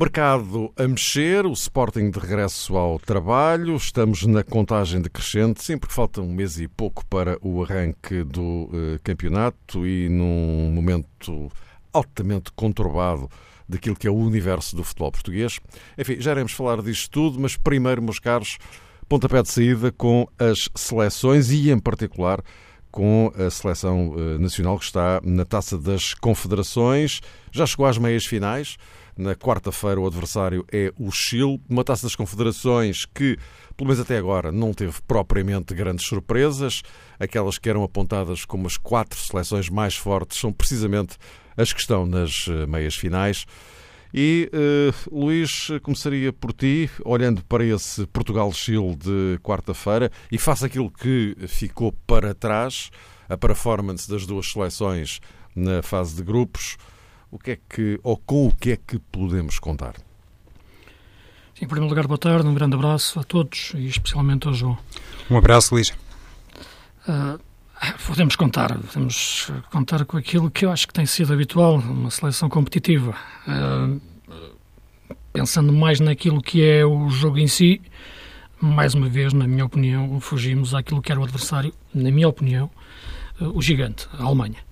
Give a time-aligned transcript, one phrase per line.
[0.00, 3.74] Mercado a mexer, o Sporting de regresso ao trabalho.
[3.74, 8.42] Estamos na contagem decrescente, sim, porque falta um mês e pouco para o arranque do
[8.42, 11.50] uh, campeonato e num momento
[11.92, 13.28] altamente conturbado
[13.68, 15.58] daquilo que é o universo do futebol português.
[15.98, 18.56] Enfim, já iremos falar disto tudo, mas primeiro, meus caros,
[19.08, 22.40] pontapé de saída com as seleções e, em particular,
[22.92, 27.20] com a seleção eh, nacional que está na Taça das Confederações.
[27.50, 28.76] Já chegou às meias finais.
[29.18, 33.36] Na quarta-feira, o adversário é o Chile, uma Taça das Confederações que,
[33.76, 36.82] pelo menos até agora, não teve propriamente grandes surpresas.
[37.18, 41.16] Aquelas que eram apontadas como as quatro seleções mais fortes são precisamente
[41.56, 43.44] as que estão nas eh, meias finais.
[44.14, 50.92] E, uh, Luís, começaria por ti, olhando para esse Portugal-Chile de quarta-feira, e faça aquilo
[50.92, 52.88] que ficou para trás,
[53.28, 55.20] a performance das duas seleções
[55.56, 56.76] na fase de grupos,
[57.30, 59.94] o que é que, ou com o que é que podemos contar?
[61.54, 64.78] Sim, em primeiro lugar, boa tarde, um grande abraço a todos e especialmente ao João.
[65.30, 65.90] Um abraço, Luís.
[67.08, 67.38] Uh,
[68.06, 72.48] podemos contar, podemos contar com aquilo que eu acho que tem sido habitual, uma seleção
[72.48, 73.14] competitiva.
[73.46, 74.00] Uh,
[75.32, 77.80] pensando mais naquilo que é o jogo em si,
[78.60, 82.70] mais uma vez, na minha opinião, fugimos àquilo que era o adversário, na minha opinião,
[83.40, 84.67] uh, o gigante, a Alemanha.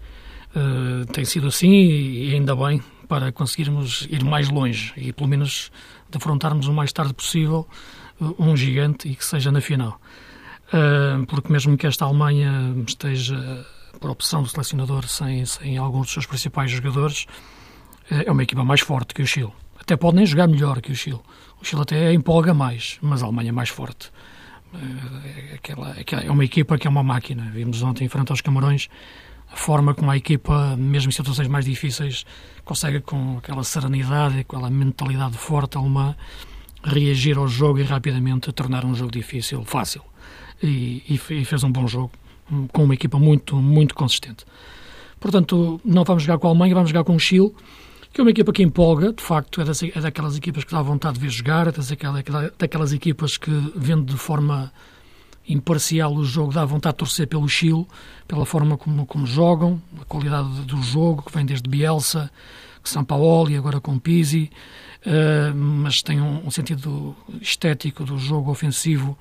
[0.56, 5.70] Uh, tem sido assim e ainda bem para conseguirmos ir mais longe e pelo menos
[6.10, 7.68] defrontarmos o mais tarde possível
[8.38, 10.00] um gigante e que seja na final.
[10.72, 13.66] Ah, porque mesmo que esta Alemanha esteja,
[14.00, 17.26] por opção do selecionador, sem, sem alguns dos seus principais jogadores,
[18.10, 19.52] ah, é uma equipa mais forte que o Chile.
[19.78, 21.20] Até pode nem jogar melhor que o Chile.
[21.60, 24.10] O Chile até empolga mais, mas a Alemanha é mais forte.
[24.74, 24.78] Ah,
[25.24, 27.50] é, aquela, é uma equipa que é uma máquina.
[27.52, 28.88] Vimos ontem em frente aos Camarões
[29.50, 32.24] a forma como a equipa, mesmo em situações mais difíceis,
[32.64, 36.16] consegue com aquela serenidade, com aquela mentalidade forte alemã,
[36.82, 40.02] reagir ao jogo e rapidamente tornar um jogo difícil fácil
[40.62, 42.10] e, e, fez um bom jogo
[42.72, 44.44] com uma equipa muito, muito consistente.
[45.18, 47.52] Portanto, não vamos jogar com a Alemanha, vamos jogar com o Chile,
[48.12, 50.80] que é uma equipa que empolga, de facto, é, das, é daquelas equipas que dá
[50.80, 54.72] vontade de ver jogar, é daquelas, daquelas equipas que, vendo de forma
[55.48, 57.86] imparcial o jogo, dá vontade de torcer pelo Chile,
[58.26, 62.30] pela forma como, como jogam, a qualidade do jogo, que vem desde Bielsa,
[62.82, 64.50] São Paulo e agora com Pizzi,
[65.06, 69.16] uh, mas tem um, um sentido estético do jogo ofensivo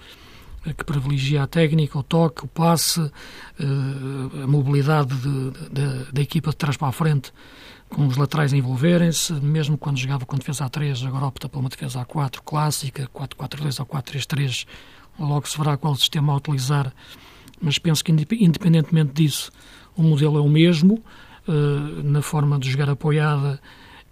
[0.73, 2.99] que privilegia a técnica, o toque, o passe,
[3.59, 5.13] eh, a mobilidade
[6.11, 7.31] da equipa de trás para a frente,
[7.89, 11.69] com os laterais a envolverem-se, mesmo quando jogava com defesa A3, agora opta por uma
[11.69, 14.65] defesa A4 clássica, 4-4-2 ou 4-3-3,
[15.19, 16.93] logo se verá qual sistema a utilizar,
[17.61, 19.51] mas penso que independentemente disso,
[19.95, 21.01] o modelo é o mesmo,
[21.47, 23.61] eh, na forma de jogar apoiada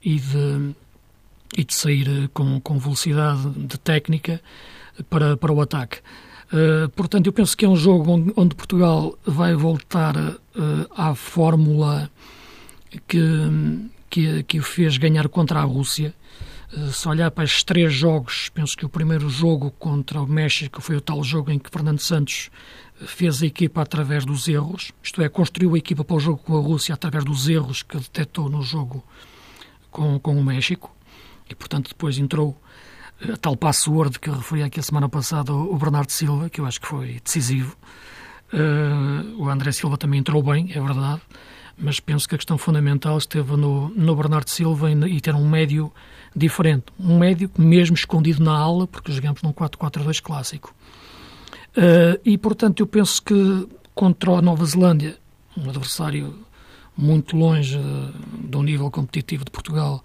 [0.04, 0.76] e de,
[1.58, 4.40] e de sair com, com velocidade de técnica
[5.10, 5.98] para, para o ataque.
[6.52, 10.16] Uh, portanto, eu penso que é um jogo onde, Portugal vai voltar
[10.96, 12.12] à fórmula
[13.08, 13.20] que,
[14.08, 16.14] que, que o fez ganhar contra a Rússia.
[16.76, 20.82] Uh, se olhar para estes três jogos, penso que o primeiro jogo contra o México
[20.82, 22.50] foi o tal jogo em que Fernando Santos
[23.06, 26.58] fez a equipa através dos erros, isto é, construiu a equipa para o jogo com
[26.58, 29.04] a Rússia através dos erros que detectou no jogo
[29.92, 30.96] com, com o México
[31.50, 32.60] e, portanto, depois entrou
[33.32, 36.82] a tal password que referi aqui a semana passada, o Bernardo Silva, que eu acho
[36.82, 37.78] que foi decisivo.
[38.52, 41.22] Uh, o André Silva também entrou bem, é verdade,
[41.78, 45.48] mas penso que a questão fundamental esteve no, no Bernardo Silva e, e ter um
[45.48, 45.92] médio
[46.36, 46.86] diferente.
[47.00, 50.74] Um médio mesmo escondido na ala, porque jogamos num 4-4-2 clássico.
[51.76, 55.18] Uh, e, portanto, eu penso que contra a Nova Zelândia,
[55.58, 56.40] um adversário
[56.96, 60.04] muito longe uh, do nível competitivo de Portugal,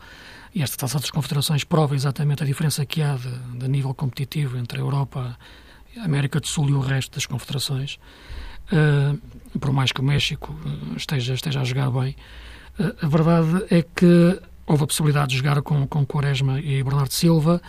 [0.55, 4.57] e esta taça das confederações prova exatamente a diferença que há de, de nível competitivo
[4.57, 5.39] entre a Europa,
[5.97, 7.99] a América do Sul e o resto das confederações.
[8.73, 9.19] Uh,
[9.61, 12.17] por mais que o México eh, esteja, esteja a jogar bem,
[12.79, 17.13] uh, a verdade é que houve a possibilidade de jogar com, com Quaresma e Bernardo
[17.13, 17.61] Silva,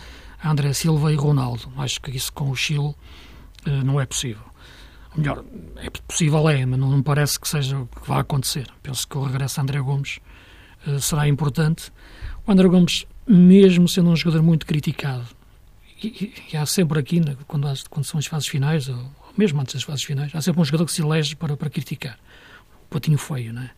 [0.44, 1.72] André Silva e Ronaldo.
[1.76, 2.96] Acho que isso com o Chile uh,
[3.84, 4.42] não é possível.
[5.12, 5.44] Ou melhor,
[5.76, 8.66] é possível é, mas não parece que seja o que vai acontecer.
[8.82, 10.20] Penso que o regresso de André Gomes
[11.00, 11.92] será importante
[12.46, 15.26] o André Gomes, mesmo sendo um jogador muito criticado,
[16.02, 18.98] e, e, há sempre aqui, quando, quando são as fases finais, ou
[19.40, 22.18] mesmo antes das fases finais, há sempre um jogador que se elege para, para criticar.
[22.84, 23.70] O patinho feio, não é?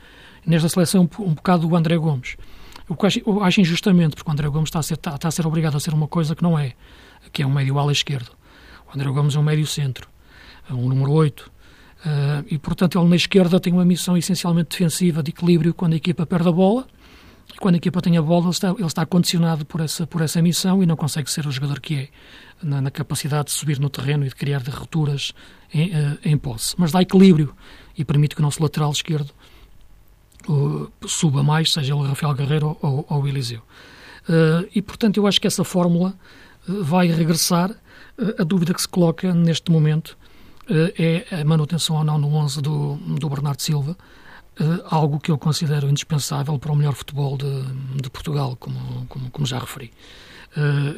[0.45, 2.37] Nesta seleção, um, um bocado o André Gomes.
[2.89, 5.31] O que eu acho injustamente, porque o André Gomes está a, ser, está, está a
[5.31, 6.73] ser obrigado a ser uma coisa que não é,
[7.33, 8.31] que é um médio ala esquerdo.
[8.89, 10.09] O André Gomes é um médio centro,
[10.69, 11.41] é um número 8.
[11.41, 11.51] Uh,
[12.05, 15.97] eh, e, portanto, ele na esquerda tem uma missão essencialmente defensiva, de equilíbrio quando a
[15.97, 16.87] equipa perde a bola.
[17.55, 20.21] E quando a equipa tem a bola, ele está, ele está condicionado por essa, por
[20.21, 22.09] essa missão e não consegue ser o jogador que é,
[22.63, 25.33] na, na capacidade de subir no terreno e de criar de rupturas
[25.73, 26.75] em, uh, em posse.
[26.79, 27.55] Mas dá equilíbrio
[27.97, 29.31] e permite que o nosso lateral esquerdo
[30.49, 33.61] uh, suba mais, seja ele Rafael Guerreiro ou, ou Eliseu.
[34.29, 36.15] Uh, e, portanto, eu acho que essa fórmula
[36.67, 37.75] vai regressar.
[38.39, 40.17] a dúvida que se coloca neste momento
[40.97, 43.97] é a manutenção ou não no 11 do, do Bernardo Silva,
[44.85, 47.63] algo que eu considero indispensável para o melhor futebol de,
[48.01, 49.91] de Portugal, como, como, como, já referi.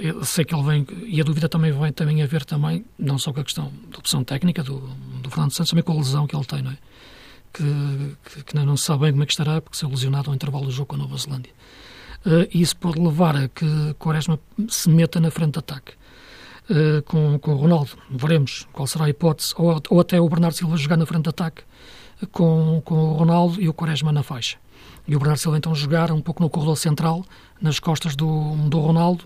[0.00, 3.18] Eu sei que ele vem, e a dúvida também vem também a ver também, não
[3.18, 4.80] só com a questão da opção técnica do,
[5.22, 6.78] do Fernando Santos, também com a lesão que ele tem, não é?
[7.54, 10.34] que, que, que não se sabe bem como é que estará, porque se lesionado ao
[10.34, 11.52] intervalo do jogo com a Nova Zelândia.
[12.26, 15.92] Uh, isso pode levar a que Quaresma se meta na frente de ataque.
[16.68, 20.54] Uh, com, com o Ronaldo, veremos qual será a hipótese, ou, ou até o Bernardo
[20.54, 21.62] Silva jogar na frente de ataque
[22.32, 24.56] com, com o Ronaldo e o Quaresma na faixa.
[25.06, 27.24] E o Bernardo Silva então jogar um pouco no corredor central,
[27.60, 29.24] nas costas do, do Ronaldo,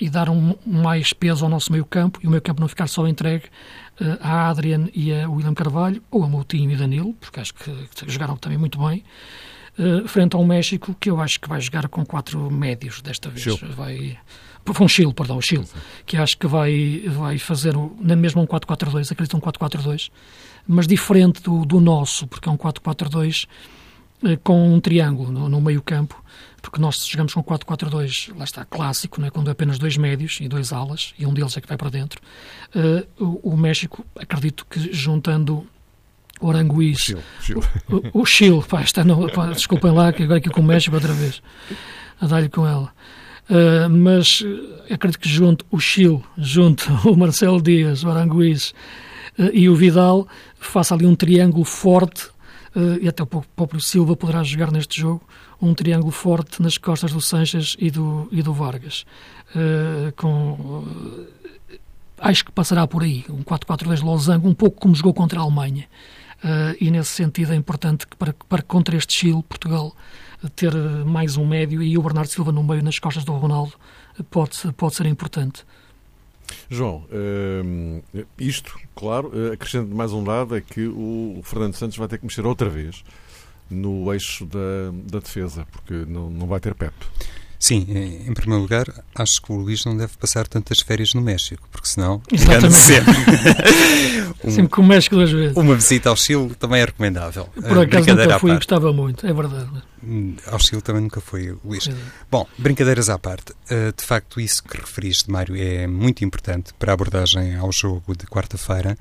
[0.00, 2.88] e dar um, mais peso ao nosso meio campo, e o meio campo não ficar
[2.88, 3.44] só entregue
[4.00, 7.70] uh, a Adrian e a William Carvalho, ou a Moutinho e Danilo, porque acho que,
[7.70, 9.04] que jogaram também muito bem,
[9.78, 13.42] uh, frente ao México, que eu acho que vai jogar com quatro médios desta vez.
[13.42, 13.72] Chile.
[13.72, 14.18] Vai,
[14.64, 15.66] foi um Chile, perdão, o Chile,
[16.04, 20.10] que acho que vai, vai fazer na mesma um 4-4-2, acredito um 4-4-2,
[20.66, 23.48] mas diferente do, do nosso, porque é um 4-4-2 uh,
[24.42, 26.22] com um triângulo no, no meio campo,
[26.64, 30.48] porque nós jogamos com 4-4-2, lá está, clássico, né, quando é apenas dois médios e
[30.48, 32.20] dois alas, e um deles é que vai para dentro.
[32.74, 35.66] Uh, o, o, México, acredito que juntando
[36.40, 37.14] o Aranguiz,
[38.12, 40.94] o, o Chile, pá, está no, pá, desculpem lá, que agora aqui com o México
[40.94, 41.42] outra vez,
[42.20, 42.90] a dar-lhe com ela.
[43.48, 44.42] Uh, mas
[44.90, 48.70] acredito que junto o Chile, junto o Marcelo Dias, o Aranguiz
[49.38, 50.26] uh, e o Vidal,
[50.58, 52.28] faça ali um triângulo forte,
[53.00, 55.22] e até o próprio Silva poderá jogar neste jogo,
[55.60, 59.04] um triângulo forte nas costas do Sanches e do, e do Vargas.
[59.54, 61.28] Uh, com, uh,
[62.18, 65.88] acho que passará por aí, um 4-4-2 losango, um pouco como jogou contra a Alemanha.
[66.78, 69.96] E nesse sentido é importante que para, para contra este Chile, Portugal
[70.54, 70.74] ter
[71.06, 73.72] mais um médio e o Bernardo Silva no meio nas costas do Ronaldo
[74.30, 75.64] pode, pode ser importante.
[76.70, 77.04] João,
[78.38, 82.44] isto, claro, acrescento mais um dado, é que o Fernando Santos vai ter que mexer
[82.46, 83.04] outra vez
[83.70, 86.94] no eixo da, da defesa, porque não, não vai ter Pep.
[87.58, 87.86] Sim,
[88.28, 91.88] em primeiro lugar, acho que o Luís não deve passar tantas férias no México, porque
[91.88, 93.14] senão engana sempre.
[94.44, 95.56] um, sempre com o México duas vezes.
[95.56, 97.48] Uma visita ao Chile também é recomendável.
[97.54, 99.70] Por acaso nunca fui e gostava muito, é verdade.
[100.06, 101.88] Hum, ao Chile também nunca foi, Luís.
[101.88, 101.94] É.
[102.30, 103.54] Bom, brincadeiras à parte.
[103.70, 108.16] Eh, de facto, isso que referiste, Mário, é muito importante para a abordagem ao jogo
[108.16, 108.98] de quarta-feira.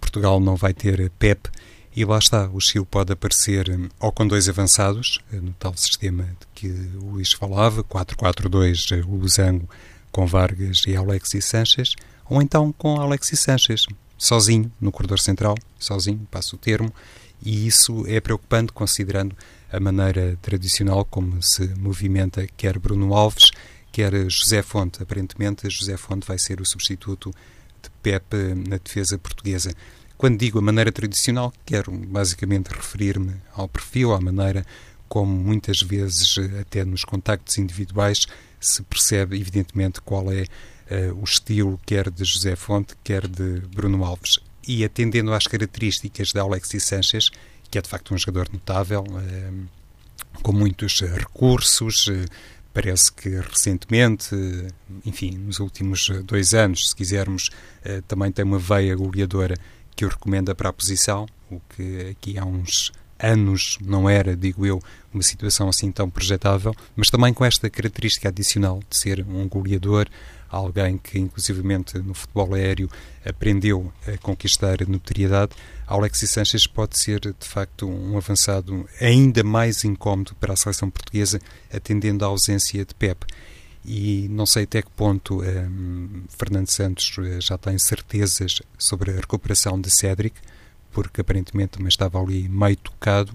[0.00, 1.48] Portugal não vai ter Pep
[1.94, 5.76] e lá está, o Chile pode aparecer hum, ou com dois avançados, eh, no tal
[5.76, 9.68] sistema de que o Luís falava, 4-4-2, eh, o Lusango
[10.10, 11.94] com Vargas e Alexis Sanchez,
[12.28, 16.92] ou então com Alexis Sanchez, sozinho, no corredor central, sozinho, passo o termo,
[17.44, 19.36] e isso é preocupante considerando
[19.72, 23.50] a maneira tradicional como se movimenta quer Bruno Alves,
[23.90, 25.02] quer José Fonte.
[25.02, 27.30] Aparentemente, José Fonte vai ser o substituto
[27.82, 29.74] de Pepe na defesa portuguesa.
[30.16, 34.64] Quando digo a maneira tradicional, quero basicamente referir-me ao perfil, à maneira
[35.08, 38.26] como muitas vezes, até nos contactos individuais,
[38.58, 44.04] se percebe evidentemente qual é uh, o estilo, quer de José Fonte, quer de Bruno
[44.04, 44.38] Alves.
[44.66, 47.30] E atendendo às características de Alexis Sanchez,
[47.72, 49.68] que é de facto um jogador notável, uh,
[50.42, 52.24] com muitos recursos, uh,
[52.74, 54.36] parece que recentemente,
[55.06, 57.50] enfim, nos últimos dois anos, se quisermos,
[58.08, 59.58] também tem uma veia goleadora
[59.94, 64.66] que o recomenda para a posição, o que aqui há uns anos não era, digo
[64.66, 64.80] eu,
[65.12, 70.08] uma situação assim tão projetável, mas também com esta característica adicional de ser um goleador,
[70.56, 72.90] alguém que inclusivamente no futebol aéreo
[73.24, 75.52] aprendeu a conquistar notoriedade,
[75.86, 81.40] Alexis Sanchez pode ser de facto um avançado ainda mais incómodo para a seleção portuguesa,
[81.72, 83.24] atendendo à ausência de Pep.
[83.84, 89.14] E não sei até que ponto um, Fernando Santos eh, já tem certezas sobre a
[89.16, 90.36] recuperação de Cédric,
[90.92, 93.32] porque aparentemente também estava ali meio tocado.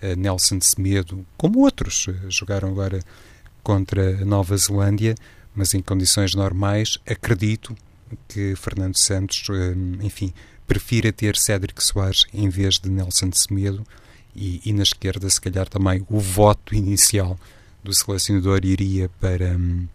[0.00, 3.00] Uh, Nelson Semedo, como outros, uh, jogaram agora
[3.64, 5.16] contra a Nova Zelândia,
[5.58, 7.76] mas em condições normais, acredito
[8.28, 10.32] que Fernando Santos, eh, enfim,
[10.68, 13.84] prefira ter Cédric Soares em vez de Nelson Semedo
[14.36, 17.36] e, e, na esquerda, se calhar também o voto inicial
[17.82, 19.88] do selecionador iria para um,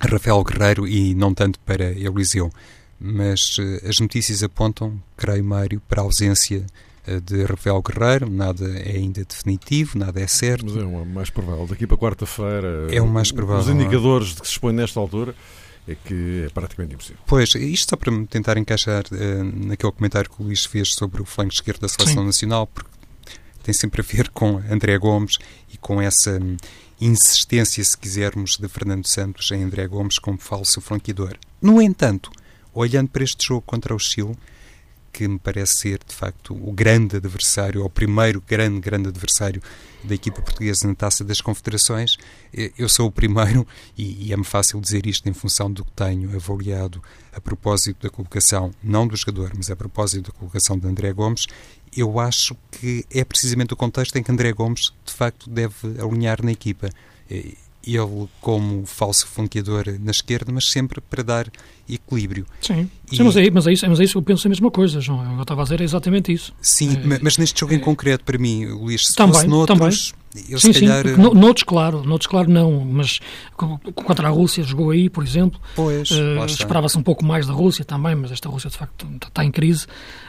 [0.00, 2.50] Rafael Guerreiro e não tanto para Eliseu.
[2.98, 6.66] Mas uh, as notícias apontam, creio, Mário, para a ausência
[7.24, 10.64] de Rafael Guerreiro, nada é ainda definitivo, nada é certo.
[10.66, 11.66] Mas é o mais provável.
[11.66, 13.62] Daqui para quarta-feira, é o mais provável.
[13.62, 15.34] Os indicadores de que se expõe nesta altura
[15.86, 17.18] é que é praticamente impossível.
[17.26, 21.20] Pois, isto só para me tentar encaixar uh, naquele comentário que o Luís fez sobre
[21.20, 22.26] o flanco esquerdo da Seleção Sim.
[22.26, 22.90] Nacional, porque
[23.62, 25.38] tem sempre a ver com André Gomes
[25.72, 26.40] e com essa
[27.00, 31.36] insistência, se quisermos, de Fernando Santos em André Gomes como falso franqueador.
[31.60, 32.30] No entanto,
[32.72, 34.36] olhando para este jogo contra o Chile,
[35.14, 39.62] que me parece ser, de facto, o grande adversário, ou o primeiro grande, grande adversário
[40.02, 42.16] da equipa portuguesa na Taça das Confederações.
[42.76, 43.64] Eu sou o primeiro,
[43.96, 47.00] e, é-me fácil dizer isto em função do que tenho avaliado
[47.32, 51.46] a propósito da colocação, não do jogador, mas a propósito da colocação de André Gomes.
[51.96, 56.44] Eu acho que é precisamente o contexto em que André Gomes, de facto, deve alinhar
[56.44, 56.90] na equipa
[57.86, 61.46] ele como falso flanqueador na esquerda, mas sempre para dar
[61.88, 62.46] equilíbrio.
[62.60, 63.16] Sim, e...
[63.16, 65.36] Sim mas, é, mas, é isso, mas é isso, eu penso a mesma coisa, João.
[65.36, 66.52] Eu estava a dizer exatamente isso.
[66.60, 70.10] Sim, é, mas neste jogo é, em concreto, para mim, Luís, se também, fosse noutros...
[70.10, 70.24] Também.
[70.48, 71.16] Eu, sim, sim, calhar...
[71.16, 73.20] no, noutros, claro, noutros, claro, não, mas
[73.94, 75.60] contra a Rússia jogou aí, por exemplo.
[75.76, 79.44] Pois, uh, Esperava-se um pouco mais da Rússia também, mas esta Rússia de facto está
[79.44, 79.86] em crise.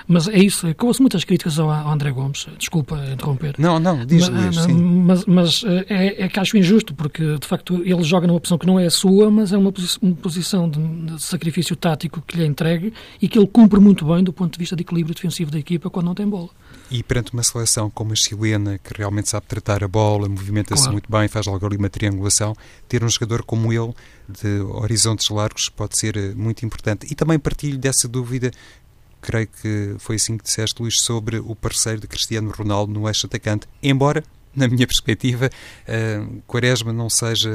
[0.07, 3.55] Mas é isso, eu ouço muitas críticas ao, André Gomes, desculpa interromper.
[3.57, 7.47] Não, não, diz mas, Luís, mas, mas, eh, é, é que acho injusto, porque de
[7.47, 10.69] facto ele joga numa posição que não é a sua, mas é uma, uma posição
[10.69, 14.31] de, de, sacrifício tático que lhe é entregue e que ele cumpre muito bem do
[14.31, 16.49] ponto de vista de equilíbrio defensivo da equipa quando não tem bola.
[16.91, 20.93] E perante uma seleção como a chilena, que realmente sabe tratar a bola, movimenta-se claro.
[20.93, 22.55] muito bem, faz logo ali uma triangulação,
[22.87, 23.91] ter um jogador como ele,
[24.29, 27.07] de horizontes largos, pode ser eh, muito importante.
[27.09, 28.51] E também partilho dessa dúvida
[29.25, 33.25] creio que foi assim que disseste, Luís, sobre o parceiro de Cristiano Ronaldo no eixo
[33.25, 34.23] atacante, embora,
[34.55, 37.49] na minha perspectiva, uh, Quaresma não seja,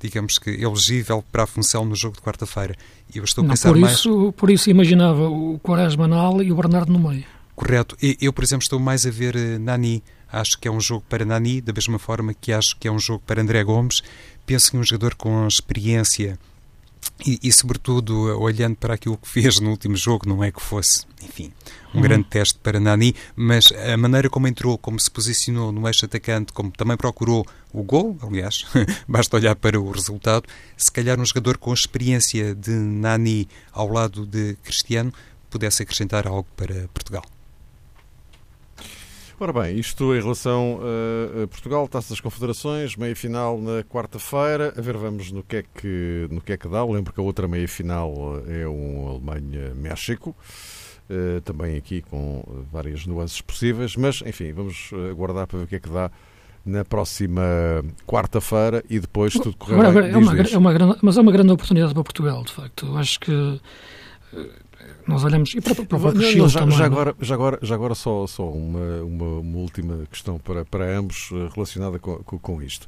[0.00, 2.76] digamos que, elegível para a função no jogo de quarta-feira.
[3.12, 3.94] Eu estou a pensar por mais...
[3.94, 7.24] Isso, por isso imaginava o Quaresma na ala e o Bernardo no meio.
[7.54, 7.96] Correto.
[8.20, 10.02] Eu, por exemplo, estou mais a ver uh, Nani.
[10.32, 12.98] Acho que é um jogo para Nani, da mesma forma que acho que é um
[12.98, 14.02] jogo para André Gomes.
[14.46, 16.38] Penso que um jogador com experiência
[17.24, 21.04] e, e, sobretudo, olhando para aquilo que fez no último jogo, não é que fosse,
[21.22, 21.52] enfim,
[21.92, 22.02] um uhum.
[22.02, 26.52] grande teste para Nani, mas a maneira como entrou, como se posicionou no eixo atacante,
[26.52, 28.64] como também procurou o gol, aliás,
[29.06, 33.88] basta olhar para o resultado, se calhar um jogador com a experiência de Nani ao
[33.88, 35.12] lado de Cristiano
[35.50, 37.24] pudesse acrescentar algo para Portugal.
[39.42, 40.78] Ora bem, isto em relação
[41.42, 44.72] a Portugal, Taça das Confederações, meia-final na quarta-feira.
[44.76, 46.84] A ver, vamos no que, é que, no que é que dá.
[46.84, 50.36] lembro que a outra meia-final é um Alemanha-México.
[51.10, 55.74] Uh, também aqui com várias nuances possíveis, mas enfim, vamos aguardar para ver o que
[55.74, 56.08] é que dá
[56.64, 57.42] na próxima
[58.06, 60.16] quarta-feira e depois tudo correr é, é
[60.56, 62.96] uma grande, mas é uma grande oportunidade para Portugal, de facto.
[62.96, 63.60] Acho que
[65.06, 66.86] nós olhamos e para, para, não, Chile já, também, já, é?
[66.86, 71.30] agora, já agora, já agora só, só uma, uma, uma última questão para, para ambos
[71.32, 72.86] eh, relacionada com, com, com isto.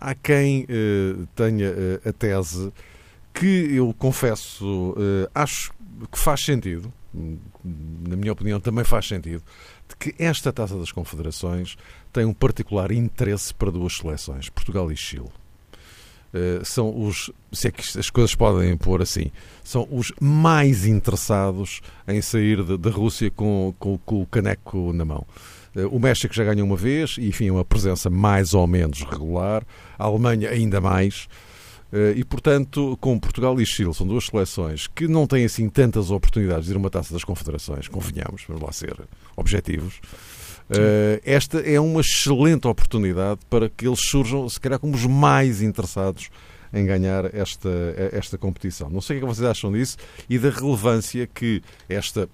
[0.00, 2.72] Há quem eh, tenha eh, a tese
[3.32, 5.72] que eu confesso, eh, acho
[6.10, 9.42] que faz sentido, na minha opinião também faz sentido,
[9.88, 11.76] de que esta Taça das Confederações
[12.12, 15.30] tem um particular interesse para duas seleções, Portugal e Chile.
[16.36, 19.30] Eh, são os, se é que as coisas podem pôr assim,
[19.64, 25.26] são os mais interessados em sair da Rússia com, com, com, o caneco na mão.
[25.74, 29.62] Uh, o México já ganhou uma vez, e enfim, uma presença mais ou menos regular,
[29.98, 31.26] a Alemanha ainda mais.
[31.90, 36.10] Uh, e, portanto, com Portugal e Chile, são duas seleções que não têm assim tantas
[36.10, 38.94] oportunidades de ir uma taça das confederações, convenhamos, vamos lá ser
[39.36, 40.00] objetivos.
[40.68, 45.62] Uh, esta é uma excelente oportunidade para que eles surjam, se calhar, como os mais
[45.62, 46.28] interessados
[46.72, 47.70] em ganhar esta,
[48.12, 48.90] esta competição.
[48.90, 49.96] Não sei o que vocês acham disso
[50.28, 52.28] e da relevância que esta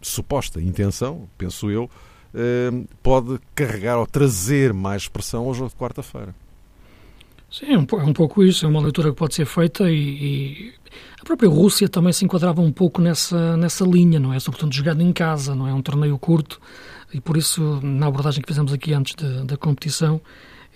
[0.00, 6.34] suposta intenção, penso eu, uh, pode carregar ou trazer mais expressão ao jogo de quarta-feira.
[7.50, 9.94] Sim, é um, é um, pouco isso, é uma leitura que pode ser feita e,
[9.94, 10.72] e,
[11.20, 14.40] a própria Rússia também se enquadrava um pouco nessa, nessa linha, não é?
[14.40, 15.72] Sobretudo jogando em casa, não é?
[15.72, 16.60] Um torneio curto,
[17.14, 20.20] e por isso, na abordagem que fizemos aqui antes de, da competição,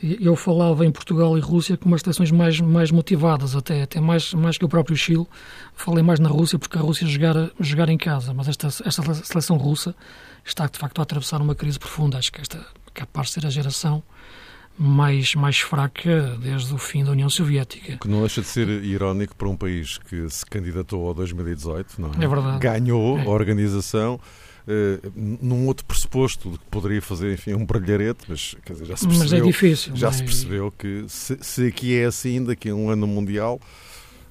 [0.01, 4.33] eu falava em Portugal e Rússia como as seleções mais, mais motivadas, até, até mais,
[4.33, 5.27] mais que o próprio Chile.
[5.75, 9.57] Falei mais na Rússia porque a Rússia jogar, jogar em casa, mas esta, esta seleção
[9.57, 9.97] russa
[10.45, 12.17] está de facto a atravessar uma crise profunda.
[12.17, 14.01] Acho que esta é capaz de ser a geração
[14.79, 17.97] mais, mais fraca desde o fim da União Soviética.
[17.97, 22.13] Que não deixa de ser irónico para um país que se candidatou ao 2018, não
[22.17, 22.25] é?
[22.25, 22.59] É verdade.
[22.61, 23.25] Ganhou é.
[23.25, 24.21] a organização.
[24.69, 29.07] Uh, num outro pressuposto de que poderia fazer, enfim, um brilharete, mas dizer, já se
[29.07, 29.97] percebeu, mas é difícil.
[29.97, 30.13] Já é...
[30.13, 33.59] se percebeu que se, se, aqui é assim, daqui a um ano mundial.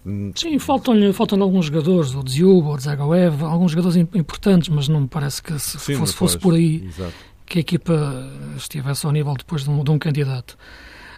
[0.05, 5.01] Hum, Sim, faltam-lhe faltam alguns jogadores, o Dziuba, o Zagaev, alguns jogadores importantes, mas não
[5.01, 7.15] me parece que se Sim, fosse, fosse por aí Exato.
[7.43, 10.55] que a equipa estivesse ao nível depois de um, de um candidato.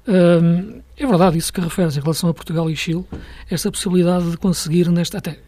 [0.07, 3.05] Hum, é verdade, isso que referes em relação a Portugal e Chile,
[3.49, 5.17] essa possibilidade de conseguir nesta.
[5.17, 5.39] Até,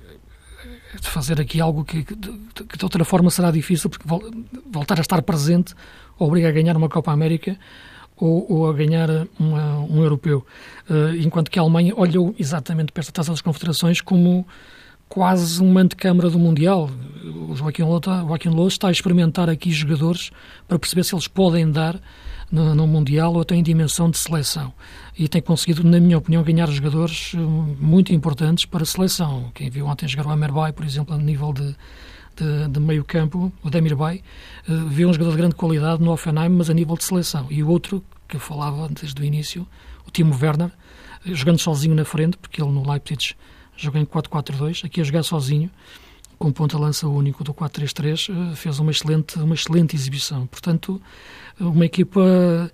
[0.99, 4.05] de fazer aqui algo que, que, que, de outra forma será difícil, porque
[4.69, 5.73] voltar a estar presente
[6.17, 7.57] obriga a ganhar uma Copa América
[8.17, 10.45] ou, ou a ganhar uma, um europeu.
[10.89, 14.45] Uh, enquanto que a Alemanha olhou exatamente para esta taça das confederações como
[15.11, 16.89] quase uma antecâmara do Mundial.
[17.49, 20.31] O Joaquim Lowe está a experimentar aqui jogadores
[20.69, 21.99] para perceber se eles podem dar
[22.49, 24.71] no, no, Mundial ou até em dimensão de seleção.
[25.19, 29.51] E tem conseguido, na minha opinião, ganhar jogadores eh, muito importantes para a seleção.
[29.53, 31.75] Quem viu ontem jogar o Amerbay, por exemplo, a nível de,
[32.37, 34.23] de, de meio campo, o Demir Bay,
[34.69, 37.47] uh, viu um jogador de grande qualidade no Offenheim, mas a nível de seleção.
[37.49, 39.67] E o outro, que eu falava desde o início,
[40.07, 40.71] o Timo Werner,
[41.25, 43.35] eh, jogando sozinho na frente, porque ele no Leipzig
[43.83, 45.69] jogou em 4-4-2, aqui a jogar sozinho,
[46.37, 50.47] com ponta-lança único do 4-3-3, fez uma excelente, uma excelente exibição.
[50.47, 50.99] Portanto,
[51.59, 52.71] uma equipa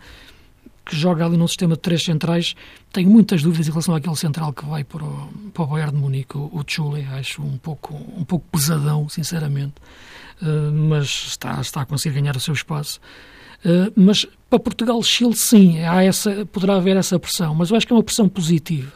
[0.87, 2.55] que joga ali num sistema de três centrais,
[2.93, 6.01] tenho muitas dúvidas em relação àquele central que vai para o, para o Bayern de
[6.01, 9.75] Munique, o, Chule, acho um pouco, um pouco pesadão, sinceramente,
[10.41, 12.99] uh, mas está, está a conseguir ganhar o seu espaço.
[13.65, 17.91] Uh, mas para Portugal-Chile, sim, há essa, poderá haver essa pressão, mas eu acho que
[17.91, 18.93] é uma pressão positiva.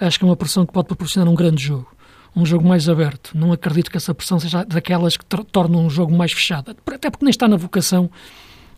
[0.00, 1.94] Acho que é uma pressão que pode proporcionar um grande jogo
[2.36, 3.30] um jogo mais aberto.
[3.34, 7.24] Não acredito que essa pressão seja daquelas que tornam um jogo mais fechado, até porque
[7.24, 8.10] nem está na vocação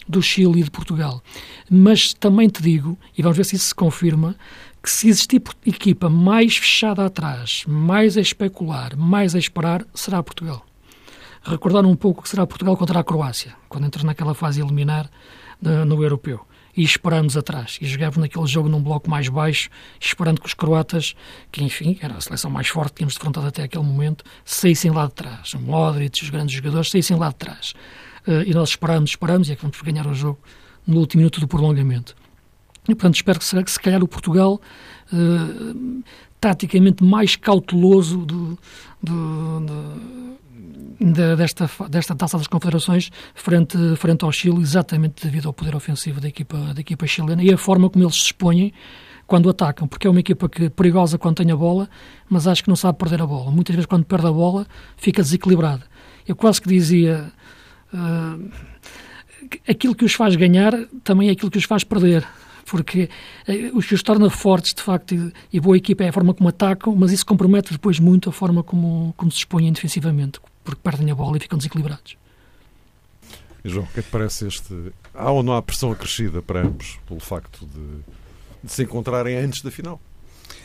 [0.09, 1.23] do Chile e de Portugal.
[1.71, 4.37] Mas também te digo, e vamos ver se isso se confirma,
[4.83, 10.65] que se existir equipa mais fechada atrás, mais a especular, mais a esperar, será Portugal.
[11.43, 15.11] Recordar um pouco que será Portugal contra a Croácia, quando entras naquela fase eliminar
[15.61, 16.47] no, no europeu.
[16.77, 17.79] E esperamos atrás.
[17.81, 21.15] E jogávamos naquele jogo num bloco mais baixo, esperando que os croatas,
[21.51, 25.07] que enfim, era a seleção mais forte que tínhamos defrontado até aquele momento, saíssem lá
[25.07, 25.55] de trás.
[25.55, 27.75] O Modric, os grandes jogadores, saíssem lá de trás.
[28.27, 30.39] Uh, e nós esperamos, esperamos, e é que vamos ganhar o jogo
[30.87, 32.15] no último minuto do prolongamento.
[32.89, 34.61] E, portanto, espero que, que se calhar o Portugal,
[35.13, 36.03] uh,
[36.41, 38.59] taticamente mais cauteloso do,
[39.03, 40.39] do, do,
[41.01, 46.21] de, desta, desta taça das confederações frente, frente ao Chile, exatamente devido ao poder ofensivo
[46.21, 48.73] da equipa, da equipa chilena e a forma como eles se expõem
[49.27, 51.89] quando atacam, porque é uma equipa que perigosa quando tem a bola,
[52.29, 53.51] mas acho que não sabe perder a bola.
[53.51, 54.67] Muitas vezes, quando perde a bola,
[54.97, 55.83] fica desequilibrada.
[56.27, 57.33] Eu quase que dizia
[57.93, 58.51] uh,
[59.69, 62.25] aquilo que os faz ganhar também é aquilo que os faz perder.
[62.67, 63.09] Porque
[63.73, 66.49] o que os torna fortes, de facto, e, e, boa equipa é a forma como
[66.49, 71.11] atacam, mas isso compromete depois muito a forma como, como se expõem defensivamente, porque perdem
[71.11, 72.17] a bola e ficam desequilibrados.
[73.65, 74.93] João, o que é que parece este.
[75.15, 78.03] Há ou não há pressão acrescida para ambos pelo facto de,
[78.63, 80.01] de se encontrarem antes da final?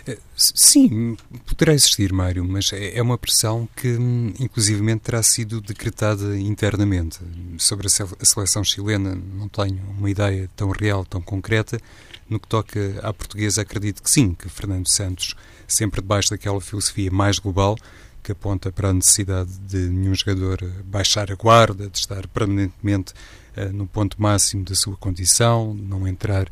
[0.08, 5.62] Eh, sim, poderá existir, Mário, mas é, é uma pressão que, hum, inclusivamente, terá sido
[5.62, 7.20] decretada internamente.
[7.58, 11.80] Sobre a seleção chilena, não tenho uma ideia tão real, tão concreta.
[12.30, 15.36] No que toca à portuguesa, acredito que sim, que Fernando Santos,
[15.68, 17.78] sempre debaixo daquela filosofia mais global,
[18.24, 23.14] que aponta para a necessidade de nenhum jogador baixar a guarda, de estar permanentemente
[23.58, 26.48] uh, no ponto máximo da sua condição, não entrar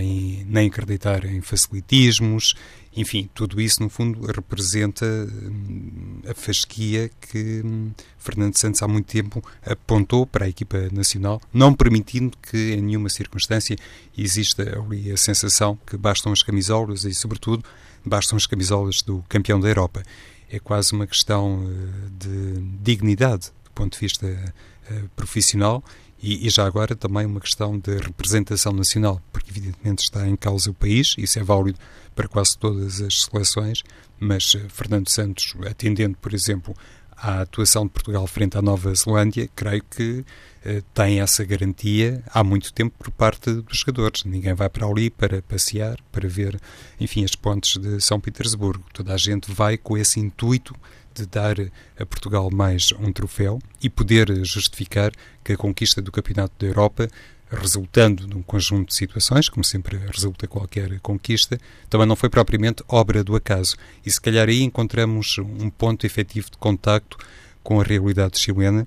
[0.00, 2.54] em, nem acreditar em facilitismos,
[2.94, 9.06] enfim, tudo isso no fundo representa hum, a fasquia que hum, Fernando Santos há muito
[9.06, 13.76] tempo apontou para a equipa nacional, não permitindo que em nenhuma circunstância
[14.16, 17.64] exista ali a sensação que bastam as camisolas e, sobretudo,
[18.04, 20.02] bastam as camisolas do campeão da Europa.
[20.50, 25.82] É quase uma questão eh, de dignidade do ponto de vista eh, profissional
[26.22, 30.70] e, e, já agora também uma questão de representação nacional, porque evidentemente está em causa
[30.70, 31.78] o país, isso é válido
[32.14, 33.82] para quase todas as seleções,
[34.18, 36.74] mas eh, Fernando Santos, atendendo, por exemplo,
[37.16, 40.24] à atuação de Portugal frente à Nova Zelândia, creio que
[40.64, 44.24] eh, tem essa garantia há muito tempo por parte dos jogadores.
[44.24, 46.60] Ninguém vai para ali para passear, para ver,
[47.00, 48.84] enfim, as pontes de São Petersburgo.
[48.92, 50.74] Toda a gente vai com esse intuito
[51.14, 51.56] de dar
[51.98, 55.12] a Portugal mais um troféu e poder justificar
[55.44, 57.08] que a conquista do Campeonato da Europa,
[57.52, 62.82] resultando de um conjunto de situações, como sempre resulta qualquer conquista, também não foi propriamente
[62.88, 63.76] obra do acaso.
[64.04, 67.16] E se calhar aí encontramos um ponto efetivo de contacto
[67.62, 68.86] com a realidade chilena,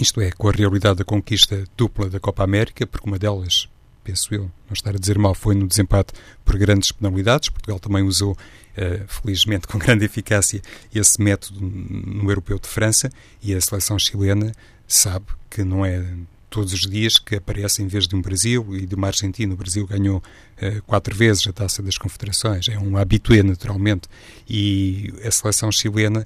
[0.00, 3.68] isto é, com a realidade da conquista dupla da Copa América, porque uma delas
[4.02, 6.12] penso eu, não estar a dizer mal, foi no desempate
[6.44, 7.48] por grandes penalidades.
[7.48, 10.62] Portugal também usou, uh, felizmente, com grande eficácia,
[10.94, 13.10] esse método no Europeu de França
[13.42, 14.52] e a seleção chilena
[14.86, 16.04] sabe que não é
[16.50, 19.54] todos os dias que aparece em vez de um Brasil e de uma Argentina.
[19.54, 24.08] O Brasil ganhou uh, quatro vezes a Taça das Confederações, é um habitué naturalmente,
[24.48, 26.22] e a seleção chilena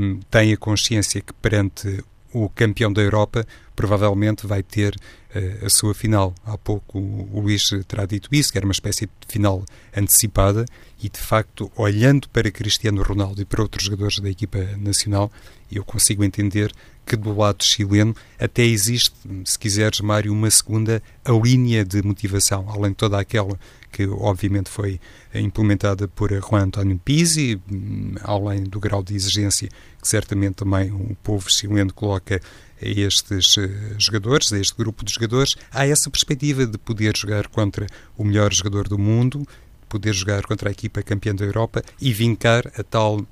[0.00, 2.02] um, tem a consciência que perante
[2.32, 6.34] o campeão da Europa provavelmente vai ter uh, a sua final.
[6.44, 9.64] Há pouco o, Luís terá dito isso, que era uma espécie de final
[9.96, 10.64] antecipada
[11.02, 15.30] e, de facto, olhando para Cristiano Ronaldo e para outros jogadores da equipa nacional,
[15.70, 16.72] eu consigo entender
[17.06, 19.14] que do lado chileno até existe,
[19.44, 21.00] se quiseres, Mário, uma segunda
[21.42, 23.58] linha de motivação, além de toda aquela
[23.92, 25.00] que obviamente foi
[25.34, 29.68] implementada por Juan António Pizzi, hum, além do grau de exigência
[30.02, 32.40] que certamente também o povo chileno coloca
[32.82, 37.48] a estes uh, jogadores, a este grupo de jogadores, há essa perspectiva de poder jogar
[37.48, 37.86] contra
[38.18, 39.46] o melhor jogador do mundo,
[39.88, 43.24] poder jogar contra a equipa campeã da Europa e vincar a tal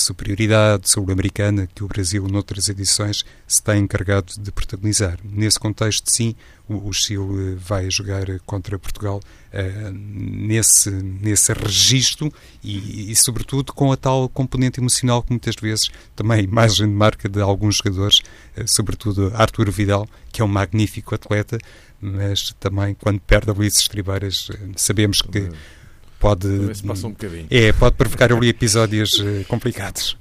[0.00, 5.18] superioridade sul-americana que o Brasil, noutras edições, se tem encarregado de protagonizar.
[5.24, 6.34] Nesse contexto, sim,
[6.68, 9.20] o, Chile vai jogar contra Portugal
[9.52, 12.32] uh, nesse, nesse registro
[12.62, 17.28] e, e, sobretudo, com a tal componente emocional que muitas vezes também imagem de marca
[17.28, 18.18] de alguns jogadores,
[18.56, 21.58] uh, sobretudo Arturo Vidal, que é um magnífico atleta,
[22.00, 25.50] mas também quando perde ali estribeiras, uh, sabemos que
[26.18, 26.46] pode.
[26.48, 26.70] Um
[27.50, 30.16] é, pode provocar ali episódios uh, complicados.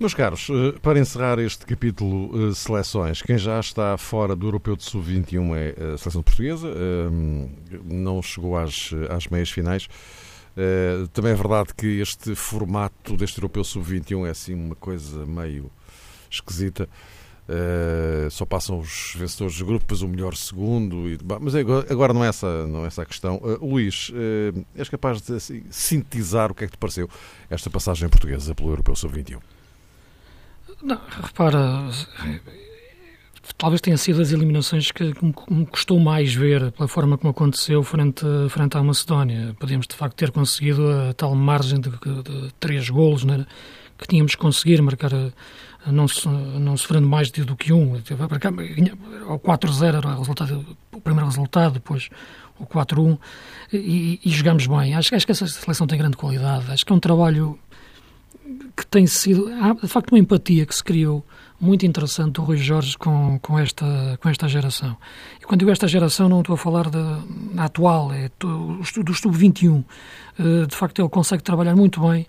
[0.00, 4.74] Meus caros, eh, para encerrar este capítulo uh, seleções, quem já está fora do Europeu
[4.74, 7.50] de Sub-21 é a seleção portuguesa, uh,
[7.84, 9.86] não chegou às, às meias finais.
[10.56, 15.70] Uh, também é verdade que este formato deste Europeu Sub-21 é assim uma coisa meio
[16.28, 16.88] esquisita.
[17.46, 21.08] Uh, só passam os vencedores de grupos, o melhor segundo.
[21.08, 23.36] E, mas agora não é essa, não é essa a questão.
[23.36, 27.08] Uh, Luís, uh, és capaz de assim, sintetizar o que é que te pareceu
[27.50, 29.40] esta passagem portuguesa pelo Europeu Sub-21?
[30.82, 31.90] Não, repara,
[33.58, 35.04] talvez tenha sido as eliminações que
[35.50, 39.54] me custou mais ver pela forma como aconteceu frente, frente à Macedónia.
[39.58, 43.46] Podíamos de facto ter conseguido a tal margem de, de, de três golos né,
[43.98, 45.12] que tínhamos conseguir marcar
[45.86, 46.06] não,
[46.58, 47.94] não sofrendo mais do que um.
[47.94, 52.08] O 4-0 era o, resultado, o primeiro resultado, depois
[52.58, 53.18] o 4-1,
[53.72, 54.94] e, e jogamos bem.
[54.94, 56.70] Acho, acho que essa seleção tem grande qualidade.
[56.70, 57.58] Acho que é um trabalho
[58.76, 59.48] que tem sido.
[59.60, 61.24] Há, de facto, uma empatia que se criou
[61.60, 64.96] muito interessante do Rui Jorge com, com, esta, com esta geração.
[65.40, 67.20] E quando digo esta geração, não estou a falar da,
[67.56, 69.84] atual, é do, do Sub-21.
[70.38, 72.26] Eh, de facto, ele consegue trabalhar muito bem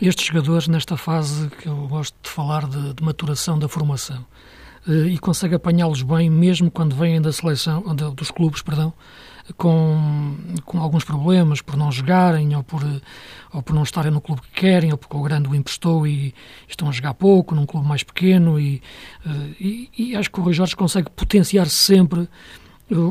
[0.00, 4.24] estes jogadores nesta fase que eu gosto de falar de, de maturação da formação.
[4.86, 7.82] Eh, e consegue apanhá-los bem mesmo quando vêm da seleção
[8.14, 8.92] dos clubes, perdão,
[9.56, 12.82] com, com alguns problemas por não jogarem ou por,
[13.52, 16.34] ou por não estarem no clube que querem ou porque o grande o emprestou e
[16.68, 18.82] estão a jogar pouco num clube mais pequeno e,
[19.26, 19.30] eh,
[19.60, 22.28] e, e acho que o Rui Jorge consegue potenciar sempre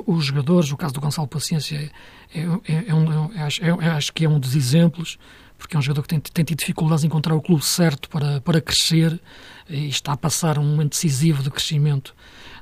[0.07, 1.91] os jogadores, o caso do Gonçalo Paciência
[2.33, 5.19] é, é, é um, é, acho, é, acho que é um dos exemplos
[5.57, 8.39] porque é um jogador que tem, tem tido dificuldades em encontrar o clube certo para,
[8.41, 9.19] para crescer
[9.69, 12.15] e está a passar um momento decisivo de crescimento,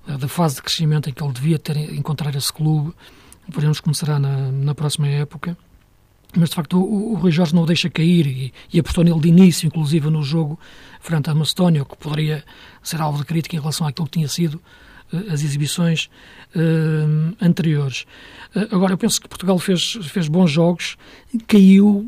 [0.08, 2.93] eh, da fase de crescimento em que ele devia ter encontrar esse clube.
[3.47, 5.58] Veremos como será na, na próxima época.
[6.36, 9.19] Mas, de facto, o, o Rui Jorge não o deixa cair e, e apostou nele
[9.19, 10.60] de início, inclusive no jogo
[10.99, 12.43] frente à Macedónia, que poderia
[12.84, 14.55] ser alvo de crítica em relação àquilo que tinha sido
[15.13, 16.10] uh, as exibições
[16.55, 18.05] uh, anteriores.
[18.53, 20.97] Uh, agora, eu penso que Portugal fez, fez bons jogos,
[21.47, 22.05] caiu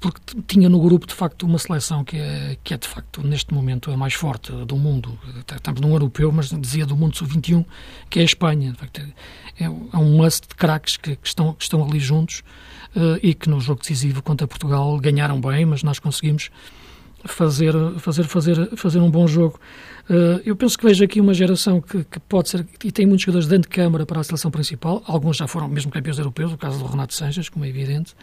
[0.00, 3.52] porque tinha no grupo de facto uma seleção que é, que é de facto neste
[3.52, 5.18] momento a mais forte do mundo.
[5.54, 7.64] Estamos num europeu, mas dizia do mundo sub-21,
[8.08, 8.74] que é a Espanha.
[9.58, 12.42] É, é um must de craques que, que, estão, que estão ali juntos
[12.96, 16.50] uh, e que no jogo decisivo contra Portugal ganharam bem, mas nós conseguimos
[17.26, 19.60] fazer, fazer, fazer, fazer um bom jogo.
[20.08, 23.24] Uh, eu penso que vejo aqui uma geração que, que, pode ser, e tem muitos
[23.24, 26.78] jogadores de câmara para a seleção principal, alguns já foram mesmo campeões europeus, o caso
[26.78, 28.14] do Renato Sanches, como é evidente,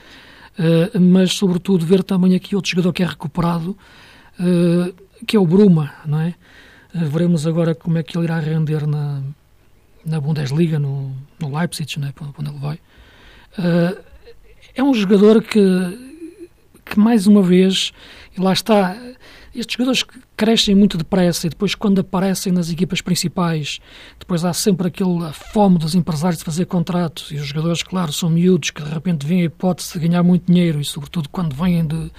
[0.59, 3.77] uh, mas sobretudo ver também aqui outro jogador que é recuperado,
[4.39, 4.93] uh,
[5.25, 6.35] que é o Bruma, não é?
[6.93, 9.21] veremos agora como é que ele irá render na,
[10.03, 12.79] na Bundesliga, no, no Leipzig, né, quando ele vai.
[14.73, 15.59] é um jogador que,
[16.88, 17.91] que mais uma vez,
[18.36, 18.95] e lá está,
[19.54, 23.80] estes jogadores crescem muito depressa e depois quando aparecem nas equipas principais,
[24.19, 28.30] depois há sempre aquela fome dos empresários de fazer contratos e os jogadores, claro, são
[28.30, 31.86] miúdos que de repente vêm a hipótese de ganhar muito dinheiro e sobretudo quando vêm
[31.86, 32.12] de,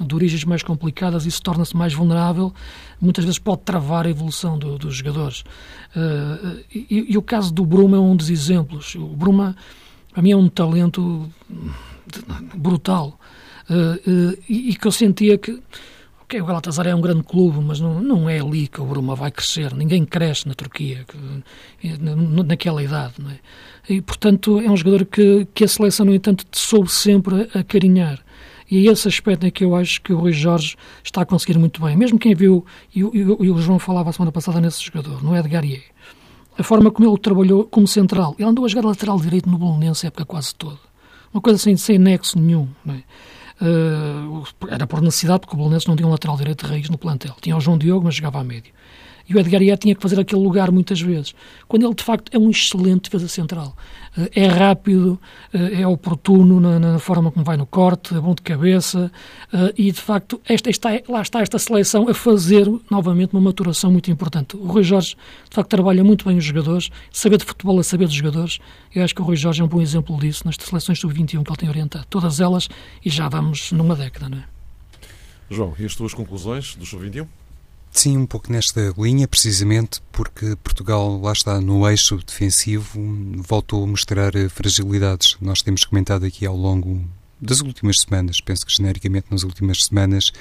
[0.00, 2.52] de origens mais complicadas, isso torna-se mais vulnerável,
[3.00, 5.44] muitas vezes pode travar a evolução do, dos jogadores.
[5.94, 8.94] Uh, e, e, o caso do Bruma é um dos exemplos.
[8.94, 9.56] O Bruma,
[10.12, 11.30] para mim, é um talento
[12.54, 13.18] brutal.
[13.70, 15.62] Uh, uh, e, que eu sentia que
[16.22, 19.14] okay, o Galatasaray é um grande clube, mas não, não é ali que o Bruma
[19.14, 19.74] vai crescer.
[19.74, 21.88] Ninguém cresce na Turquia, que,
[22.44, 23.14] naquela idade.
[23.18, 23.38] Não é?
[23.88, 28.20] E, portanto, é um jogador que, que a seleção, no entanto, soube sempre acarinhar.
[28.70, 31.58] E é esse aspecto é que eu acho que o Rui Jorge está a conseguir
[31.58, 31.96] muito bem.
[31.96, 35.82] Mesmo quem viu, e, o João falava a semana passada nesse jogador, no Edgar Ié,
[36.56, 38.36] a forma como ele trabalhou como central.
[38.38, 40.78] Ele andou a jogar lateral direito no Bolonense a época quase toda.
[41.34, 42.68] Uma coisa sem, sem nexo nenhum.
[42.88, 43.02] É?
[43.60, 46.96] Uh, era por necessidade, porque o Bolonense não tinha um lateral direito de raiz no
[46.96, 47.34] plantel.
[47.40, 48.72] Tinha o João Diogo, mas jogava a médio
[49.28, 51.34] e o Edgar Ié tinha que fazer aquele lugar muitas vezes,
[51.68, 53.76] quando ele de facto é um excelente defesa central.
[54.16, 55.20] Eh, é rápido,
[55.52, 59.10] eh, é oportuno na, na forma como vai no corte, é bom de cabeça
[59.52, 63.90] eh, e de facto esta, está, lá está esta seleção a fazer novamente uma maturação
[63.90, 64.56] muito importante.
[64.56, 65.16] O Rui Jorge
[65.48, 68.58] de facto trabalha muito bem os jogadores, saber de futebol é saber dos jogadores.
[68.94, 71.50] Eu acho que o Rui Jorge é um bom exemplo disso nas seleções sub-21 que
[71.50, 72.06] ele tem orientado.
[72.10, 72.68] Todas elas
[73.04, 74.44] e já vamos numa década, não é?
[75.50, 77.26] João, e as tuas conclusões do sub-21?
[77.92, 82.98] Sim, um pouco nesta linha, precisamente porque Portugal, lá está, no eixo defensivo,
[83.36, 85.36] voltou a mostrar fragilidades.
[85.40, 87.04] Nós temos comentado aqui ao longo
[87.40, 90.32] das últimas semanas, penso que genericamente nas últimas semanas,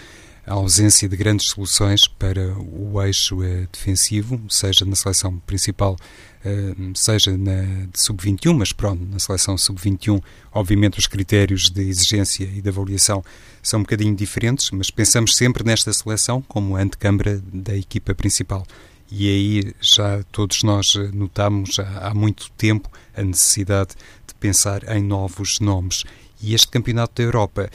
[0.49, 5.95] a ausência de grandes soluções para o eixo eh, defensivo, seja na seleção principal,
[6.43, 10.19] eh, seja na sub-21, mas pronto, na seleção sub-21,
[10.51, 13.23] obviamente os critérios de exigência e de avaliação
[13.61, 18.65] são um bocadinho diferentes, mas pensamos sempre nesta seleção como antecâmara da equipa principal.
[19.11, 23.91] E aí já todos nós notamos há, há muito tempo a necessidade
[24.25, 26.05] de pensar em novos nomes.
[26.41, 27.69] E este Campeonato da Europa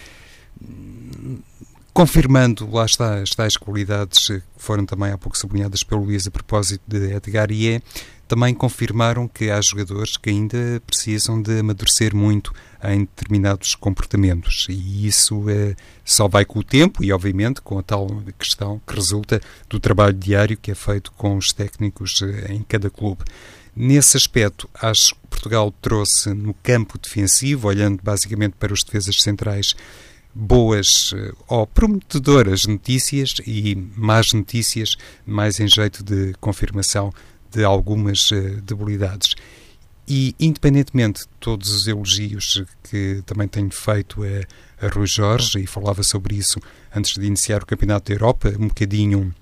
[1.94, 6.30] confirmando, lá está, as tais qualidades que foram também há pouco sublinhadas pelo Luís a
[6.30, 7.80] propósito de Edgar Ié,
[8.26, 12.52] também confirmaram que há jogadores que ainda precisam de amadurecer muito
[12.82, 17.82] em determinados comportamentos e isso é, só vai com o tempo e, obviamente, com a
[17.82, 22.62] tal questão que resulta do trabalho diário que é feito com os técnicos eh, em
[22.62, 23.22] cada clube.
[23.76, 29.74] Nesse aspecto, acho que Portugal trouxe no campo defensivo, olhando basicamente para os defesas centrais,
[30.34, 37.12] boas eh, ou prometedoras notícias e más notícias, mais em jeito de confirmação
[37.50, 39.34] de algumas eh, debilidades.
[40.06, 45.66] E, independentemente de todos os elogios que também tenho feito a, a Rui Jorge, e
[45.66, 46.60] falava sobre isso
[46.94, 49.34] antes de iniciar o Campeonato da Europa, um bocadinho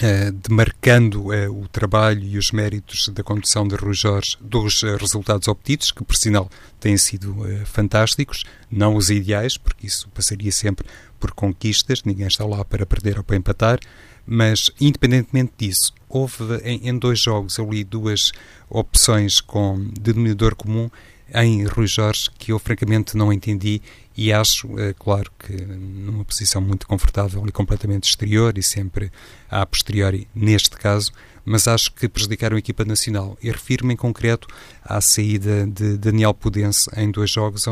[0.00, 4.96] Uh, demarcando uh, o trabalho e os méritos da condução de Rui Jorge dos uh,
[4.96, 6.48] resultados obtidos, que por sinal
[6.80, 7.36] têm sido
[7.66, 10.86] fantásticos, não os ideais, porque isso passaria sempre
[11.18, 13.78] por conquistas, ninguém está lá para perder ou para empatar,
[14.24, 18.32] mas independentemente disso, houve em, em dois jogos ali duas
[18.70, 20.88] opções com denominador comum
[21.34, 23.82] em Rui Jorge que eu francamente não entendi
[24.16, 29.10] e acho, é, claro, que numa posição muito confortável e completamente exterior e sempre
[29.48, 31.12] a posteriori, neste caso,
[31.44, 33.36] mas acho que prejudicaram a equipa nacional.
[33.42, 34.46] E refiro-me em concreto
[34.84, 37.66] à saída de Daniel Pudense em dois jogos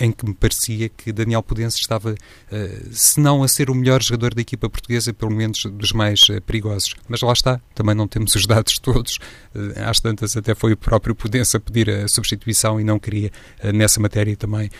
[0.00, 2.14] em que me parecia que Daniel Pudense estava,
[2.50, 6.26] eh, se não a ser o melhor jogador da equipa portuguesa, pelo menos dos mais
[6.30, 6.94] eh, perigosos.
[7.08, 9.18] Mas lá está, também não temos os dados todos.
[9.54, 13.30] Eh, às tantas até foi o próprio Pudense a pedir a substituição e não queria,
[13.72, 14.70] nessa matéria também,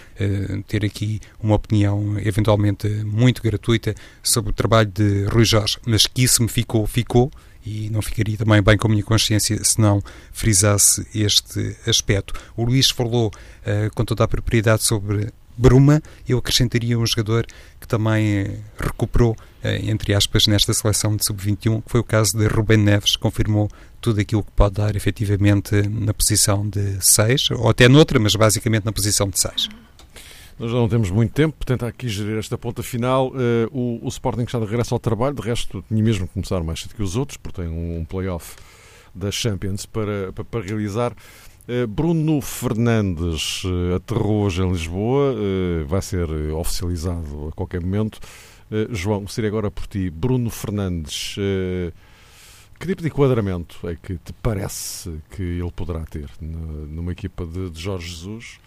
[0.67, 5.79] ter aqui uma opinião eventualmente muito gratuita sobre o trabalho de Rui Jorge.
[5.87, 7.31] Mas que isso me ficou, ficou
[7.65, 12.35] e não ficaria também bem com a minha consciência se não frisasse este aspecto.
[12.57, 17.47] O Luís falou uh, com toda a propriedade sobre Bruma, eu acrescentaria um jogador
[17.81, 22.37] que também uh, recuperou, uh, entre aspas, nesta seleção de sub-21, que foi o caso
[22.37, 27.71] de Rubem Neves, confirmou tudo aquilo que pode dar efetivamente na posição de 6, ou
[27.71, 29.69] até noutra, mas basicamente na posição de 6.
[30.57, 33.29] Nós já não temos muito tempo, portanto, aqui gerir esta ponta final.
[33.29, 36.63] Uh, o, o, Sporting está de regresso ao trabalho, de resto, tinha mesmo que começar
[36.63, 38.55] mais cedo que os outros, porque tem um, um play-off
[39.13, 41.13] da Champions para, para, para realizar.
[41.69, 45.35] Uh, Bruno Fernandes uh, aterrou hoje em Lisboa,
[45.89, 48.21] vai ser oficializado a qualquer momento.
[48.91, 50.09] João, seria agora por ti.
[50.09, 51.37] Bruno Fernandes,
[52.79, 57.71] que tipo de enquadramento é que te parece que ele poderá ter numa equipa de
[57.75, 58.59] Jorge Jesus?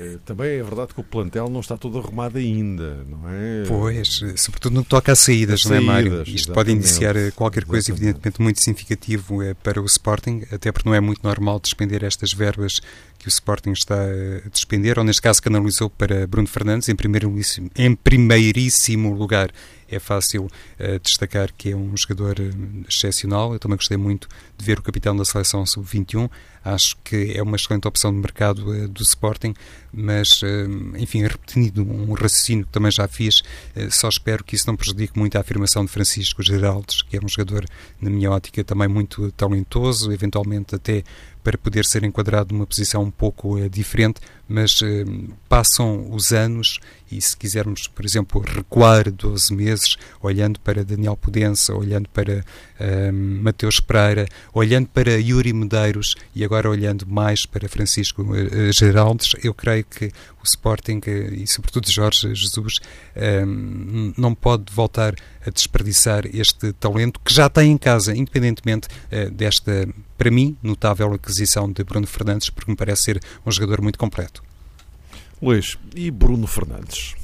[0.00, 3.64] Eh, também é verdade que o plantel não está todo arrumado ainda, não é?
[3.66, 6.22] Pois, sobretudo no que toca a saídas, não é, Mário?
[6.24, 8.10] Isto pode indiciar eh, qualquer coisa, exatamente.
[8.10, 12.32] evidentemente, muito significativo eh, para o Sporting, até porque não é muito normal despender estas
[12.32, 12.80] verbas
[13.18, 17.68] que o Sporting está a despender, ou neste caso canalizou para Bruno Fernandes, em, primeiríssimo,
[17.74, 19.50] em primeiríssimo lugar
[19.90, 23.52] é fácil uh, destacar que é um jogador uh, excepcional.
[23.52, 26.30] Eu também gostei muito de ver o capitão da seleção sub-21.
[26.64, 29.54] Acho que é uma excelente opção de mercado uh, do Sporting,
[29.90, 30.42] mas,
[30.98, 33.42] enfim, repetindo um raciocínio que também já fiz,
[33.90, 37.28] só espero que isso não prejudique muito a afirmação de Francisco Geraldes, que é um
[37.28, 37.64] jogador,
[37.98, 41.02] na minha ótica, também muito talentoso, eventualmente até
[41.42, 44.80] para poder ser enquadrado numa posição um pouco diferente, mas
[45.48, 46.78] passam os anos
[47.10, 53.12] e se quisermos, por exemplo, recuar 12 meses, olhando para Daniel Pudença, olhando para uh,
[53.12, 58.24] Mateus Pereira, olhando para Yuri Medeiros e agora olhando mais para Francisco
[58.72, 61.00] Geraldes, eu creio que o Sporting
[61.32, 62.80] e sobretudo Jorge Jesus
[64.16, 68.88] não pode voltar a desperdiçar este talento que já tem em casa, independentemente
[69.32, 73.98] desta para mim, notável aquisição de Bruno Fernandes, porque me parece ser um jogador muito
[73.98, 74.47] completo.
[75.40, 77.14] Luís, e Bruno Fernandes?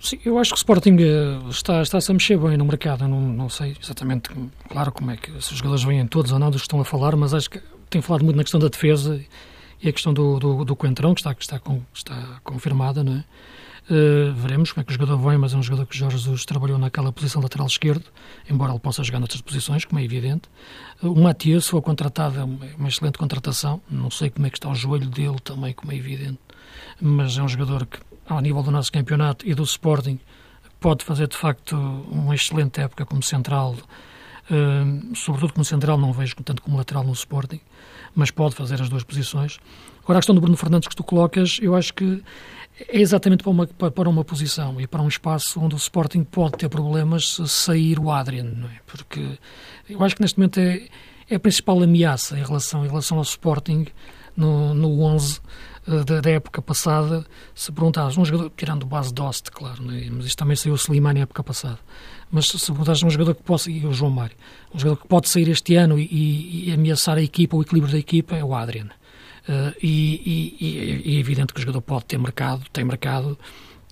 [0.00, 3.04] Sim, eu acho que o Sporting eh, está, está-se a mexer bem no mercado.
[3.04, 4.30] Eu não, não sei exatamente,
[4.68, 6.84] claro, como é que se os jogadores vêm todos ou não dos que estão a
[6.84, 9.20] falar, mas acho que tem falado muito na questão da defesa
[9.80, 13.18] e a questão do, do, do Coentrão, que está, que está, com, está confirmada, não
[13.18, 13.24] é?
[13.90, 16.44] Uh, veremos como é que o jogador vem, mas é um jogador que Jorge Jesus
[16.44, 18.04] trabalhou naquela posição lateral esquerdo,
[18.48, 20.48] embora ele possa jogar noutras posições, como é evidente.
[21.02, 23.80] Uh, o Matias foi contratado, é uma, excelente contratação.
[23.90, 26.38] Não sei como é que está o joelho dele também, como é evidente,
[27.00, 30.18] mas é um jogador que, ao nível do nosso campeonato e do Sporting,
[30.80, 31.76] pode fazer de facto
[32.10, 33.76] uma excelente época como central.
[34.50, 37.60] Uh, sobretudo como central, não vejo tanto como lateral no Sporting,
[38.14, 39.58] mas pode fazer as duas posições.
[40.02, 42.22] Agora, a questão do Bruno Fernandes que tu colocas, eu acho que
[42.88, 46.58] é exatamente para uma, para uma posição e para um espaço onde o Sporting pode
[46.58, 48.80] ter problemas se sair o Adrian, não é?
[48.86, 49.38] Porque
[49.88, 50.88] eu acho que neste momento é,
[51.30, 53.86] é a principal ameaça em relação, em relação ao Sporting
[54.36, 55.40] no, no 11
[55.86, 57.24] uh, da, da, época passada.
[57.54, 60.10] Se perguntares, um jogador, tirando base Dost, claro, é?
[60.10, 61.78] mas isto também saiu o Slimani na época passada.
[62.30, 64.36] Mas se perguntares um jogador que possa, e o João Mário,
[64.74, 67.92] um jogador que pode sair este ano e, e, e ameaçar a equipa, o equilíbrio
[67.92, 68.88] da equipa, é o Adrian.
[69.48, 73.36] Uh, e, e, e, é evidente que o jogador pode ter mercado, tem mercado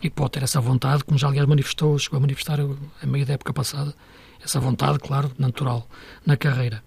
[0.03, 3.35] e pode ter essa vontade, como já aliás manifestou, chegou a manifestar a meio da
[3.35, 3.93] época passada,
[4.43, 5.87] essa vontade, claro, natural
[6.25, 6.83] na carreira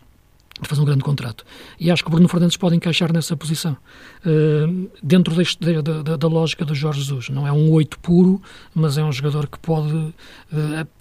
[0.64, 1.46] de fazer um grande contrato.
[1.80, 3.78] E acho que o Bruno Fernandes pode encaixar nessa posição.
[4.26, 7.30] Uh, dentro deste, da, da, lógica do Jorge Jesus.
[7.30, 8.42] Não é um oito puro,
[8.74, 10.14] mas é um jogador que pode uh,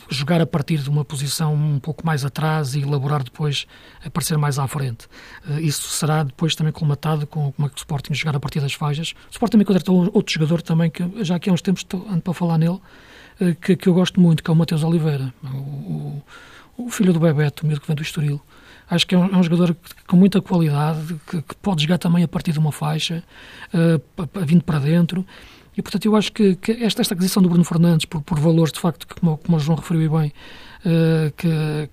[0.08, 3.66] jogar a partir de uma posição um pouco mais atrás e elaborar depois,
[4.04, 5.06] aparecer mais à frente.
[5.48, 8.60] Uh, isso será depois também colmatado com como é que o Sporting jogar a partir
[8.60, 9.14] das faixas.
[9.28, 12.34] O Sporting também contratou outro jogador também, que já aqui há uns tempos ando para
[12.34, 12.80] falar nele,
[13.60, 16.22] que, que, eu gosto muito, que é o Mateus Oliveira, o, o,
[16.76, 18.40] o filho do Bebeto, o que vem do Estoril.
[18.92, 19.74] Acho que é um, é um jogador
[20.06, 23.24] com muita qualidade, que, que, pode jogar também a partir de uma faixa,
[23.72, 25.24] uh, vindo para dentro.
[25.74, 28.70] E, portanto, eu acho que, que esta, esta aquisição do Bruno Fernandes, por, por valores,
[28.70, 30.30] de facto, que, como, como o João referiu bem,
[30.84, 31.88] uh, que,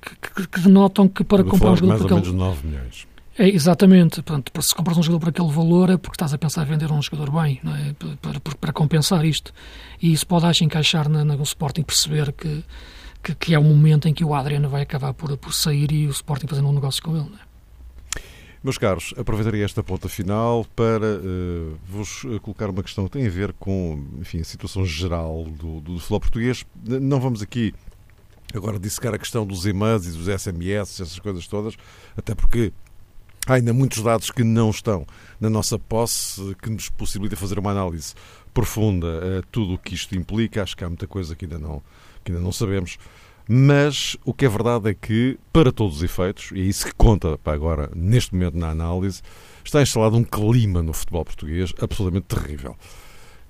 [0.52, 2.36] que, denotam que para comprar um jogador por aquele...
[2.36, 3.08] 9 milhões.
[3.38, 4.22] É, exatamente.
[4.22, 6.92] Portanto, se compras um jogador por aquele valor é porque estás a pensar em vender
[6.92, 7.94] um jogador bem, é?
[8.22, 9.54] para, para, para, compensar isto.
[10.02, 12.62] E isso pode, acho, encaixar na, no Sporting, perceber que
[13.24, 16.08] que, que, é o momento em que o Adriano vai acabar por, por sair e
[16.08, 17.30] o Sporting fazendo um negócio com ele.
[17.36, 17.50] É?
[18.62, 23.30] Meus caros, aproveitarei esta ponta final para uh, vos colocar uma questão que tem a
[23.30, 26.66] ver com enfim, a situação geral do, do futebol português.
[26.86, 27.74] Não vamos aqui
[28.54, 31.76] agora dissecar a questão dos e-mails e dos SMS, essas coisas todas,
[32.18, 32.74] até porque
[33.48, 35.06] há ainda muitos dados que não estão
[35.40, 38.14] na nossa posse, que nos possibilita fazer uma análise
[38.54, 40.64] profunda a tudo o que isto implica.
[40.64, 41.82] Acho que há muita coisa que ainda não,
[42.30, 42.98] que ainda não sabemos.
[43.52, 46.94] Mas o que é verdade é que, para todos os efeitos, e é isso que
[46.94, 49.24] conta para agora, neste momento, na análise,
[49.66, 52.76] está instalado um clima no futebol português absolutamente terrível.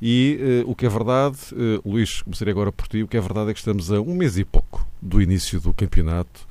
[0.02, 3.22] E uh, o que é verdade, uh, Luís, começaria agora por ti, o que é
[3.22, 6.48] verdade é que estamos a um mês e pouco do início do campeonato.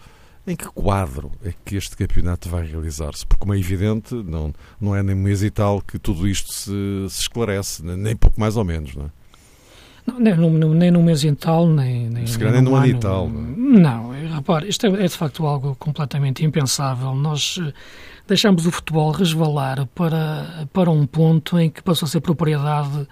[0.47, 3.27] Em que quadro é que este campeonato vai realizar-se?
[3.27, 6.53] Porque, como é evidente, não, não é nem um mês e tal que tudo isto
[6.53, 6.71] se,
[7.09, 9.18] se esclarece, nem pouco mais ou menos, não é?
[10.09, 12.95] Não, nem, no, nem num mês tal, nem, nem, Se calhar nem num ano e
[12.95, 13.29] tal.
[13.29, 14.23] Não, é?
[14.23, 17.15] não repare, isto é, é, de facto algo completamente impensável.
[17.15, 17.73] Nós eh,
[18.27, 23.07] deixamos o futebol resvalar para, para um ponto em que passou a ser propriedade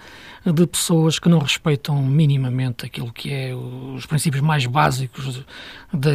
[0.45, 5.45] de pessoas que não respeitam minimamente aquilo que é os princípios mais básicos
[5.93, 6.11] de,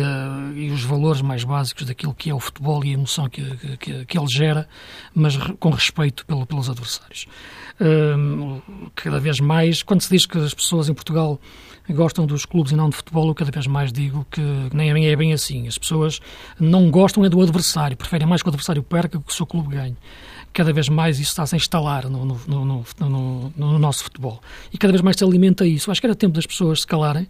[0.56, 3.44] e os valores mais básicos daquilo que é o futebol e a emoção que,
[3.78, 4.68] que, que ele gera,
[5.14, 7.28] mas com respeito pelo, pelos adversários.
[8.96, 11.40] Cada vez mais, quando se diz que as pessoas em Portugal
[11.90, 14.42] gostam dos clubes e não de futebol, eu cada vez mais digo que
[14.74, 15.68] nem é bem assim.
[15.68, 16.20] As pessoas
[16.60, 19.76] não gostam é do adversário, preferem mais que o adversário perca que o seu clube
[19.76, 19.98] ganhe
[20.54, 24.42] cada vez mais isso está a se instalar no, no, no, no, no nosso futebol.
[24.72, 25.90] E cada vez mais se alimenta isso.
[25.90, 27.24] Acho que era tempo das pessoas se calarem,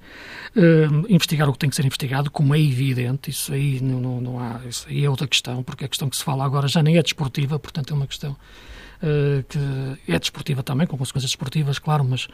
[0.56, 4.22] uh, investigar o que tem que ser investigado, como é evidente, isso aí não, não,
[4.22, 6.82] não, há, isso aí é outra questão, porque a questão que se fala agora já
[6.82, 8.36] nem é desportiva, portanto é uma questão
[9.48, 12.28] que é desportiva também, com consequências desportivas, claro, mas,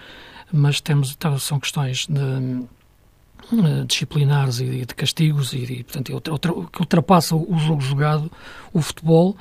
[0.51, 2.65] mas temos, então, são questões de eh,
[3.85, 6.21] disciplinares e de castigos e, portanto,
[6.71, 8.31] que ultrapassa o jogo jogado,
[8.73, 9.35] o futebol,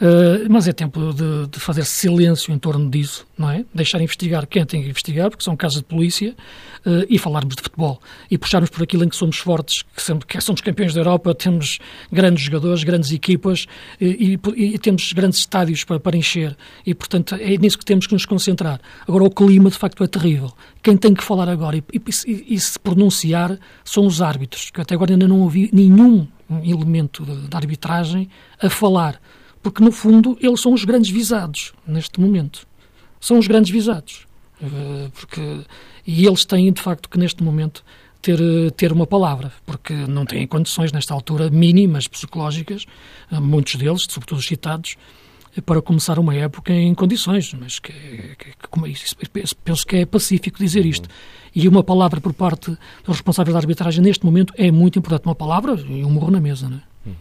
[0.00, 3.64] uh, mas é tempo de, de, fazer silêncio em torno disso, não é?
[3.72, 6.34] Deixar investigar quem tem que investigar, porque são casos de polícia,
[6.84, 8.00] uh, e falarmos de futebol.
[8.30, 11.34] E puxarmos por aquilo em que somos fortes, que, sempre, que somos campeões da Europa,
[11.34, 11.78] temos
[12.12, 13.66] grandes jogadores, grandes equipas
[14.00, 16.56] e, e, e temos grandes estádios para, para encher.
[16.84, 18.80] E, portanto, é nisso que temos que nos concentrar.
[19.06, 20.52] Agora, o clima, de facto, é terrível.
[20.82, 21.84] Quem tem que falar agora e,
[22.48, 23.33] e se pronunciar
[23.84, 26.26] são os árbitros, que até agora ainda não ouvi nenhum
[26.62, 28.28] elemento de arbitragem
[28.60, 29.20] a falar,
[29.62, 32.66] porque no fundo eles são os grandes visados neste momento.
[33.20, 34.26] São os grandes visados.
[34.62, 35.60] Eh, porque,
[36.06, 37.84] e eles têm, de facto, que neste momento
[38.20, 38.38] ter,
[38.72, 42.86] ter uma palavra, porque não têm condições, nesta altura, mínimas psicológicas,
[43.30, 44.96] eh, muitos deles, sobretudo os citados,
[45.62, 50.84] para começar uma época em condições, mas que, que, que penso que é pacífico dizer
[50.84, 51.08] isto.
[51.54, 52.70] E uma palavra por parte
[53.04, 55.26] dos responsáveis da arbitragem neste momento é muito importante.
[55.26, 56.68] Uma palavra e um morro na mesa.
[56.68, 56.82] Não é?
[57.08, 57.14] Hum.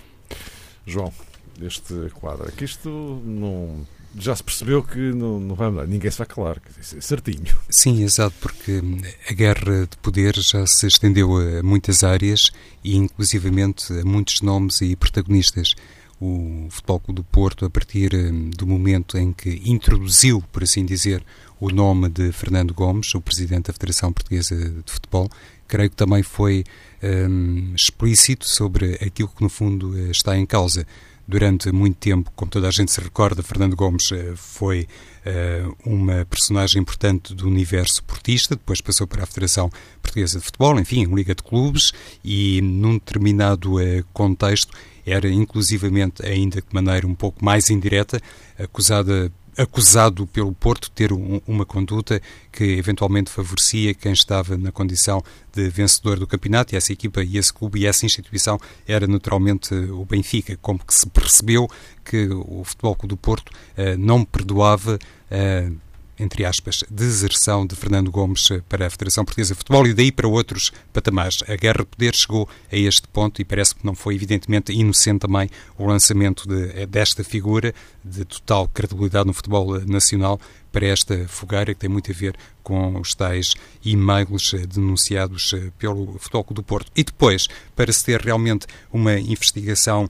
[0.88, 1.13] João,
[1.61, 2.89] este quadro, que isto
[3.23, 3.86] não
[4.17, 7.55] já se percebeu que não, não vai mudar, ninguém se vai calar, é certinho.
[7.69, 8.81] Sim, exato, porque
[9.29, 12.51] a guerra de poder já se estendeu a muitas áreas
[12.84, 15.73] e inclusivamente a muitos nomes e protagonistas
[16.20, 20.86] o Futebol Clube do Porto, a partir hum, do momento em que introduziu, por assim
[20.86, 21.24] dizer,
[21.59, 25.30] o nome de Fernando Gomes, o presidente da Federação Portuguesa de Futebol,
[25.68, 26.64] creio que também foi
[27.01, 30.86] um, explícito sobre aquilo que, no fundo, eh, está em causa.
[31.26, 34.88] Durante muito tempo, como toda a gente se recorda, Fernando Gomes eh, foi
[35.26, 39.70] uh, uma personagem importante do universo portista, depois passou para a Federação
[40.01, 41.93] Portuguesa de Futebol, enfim, Liga de Clubes,
[42.26, 44.74] e num determinado uh, contexto
[45.06, 48.22] era inclusivamente, ainda de maneira um pouco mais indireta,
[48.58, 55.24] acusada acusado pelo Porto ter um, uma conduta que eventualmente favorecia quem estava na condição
[55.54, 59.74] de vencedor do campeonato e essa equipa e esse clube e essa instituição era naturalmente
[59.74, 61.70] o Benfica, como que se percebeu
[62.04, 65.78] que o Futebol Clube do Porto uh, não perdoava uh,
[66.20, 70.28] entre aspas, deserção de Fernando Gomes para a Federação Portuguesa de Futebol e daí para
[70.28, 71.43] outros patamares.
[71.47, 75.22] A guerra de poder chegou a este ponto e parece que não foi, evidentemente, inocente
[75.22, 80.39] também o lançamento de, desta figura de total credibilidade no futebol nacional
[80.72, 83.53] para esta fogueira que tem muito a ver com os tais
[83.86, 86.91] e-mails denunciados pelo Futebol do Porto.
[86.95, 90.09] E depois, para se ter realmente uma investigação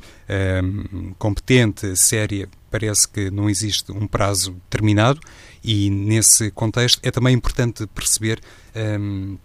[0.64, 5.20] hum, competente, séria, parece que não existe um prazo determinado
[5.64, 8.42] e, nesse contexto, é também importante perceber.
[8.76, 9.38] Um,